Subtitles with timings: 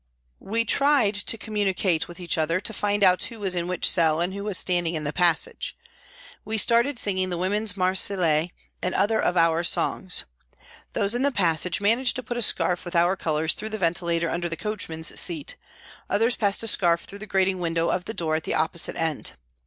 [0.39, 4.19] We tried to communicate with each other, to find out who was in which cell
[4.19, 5.77] and who was standing in the passage.
[6.43, 8.49] We started singing the Women's Marseillaise
[8.81, 10.25] and other of our songs.
[10.93, 14.27] Those in the passage managed to put a scarf with our colours through the ventilator
[14.31, 15.55] under the coachman's seat,
[16.09, 19.33] others passed a scarf through the grating window of the door at the opposite end.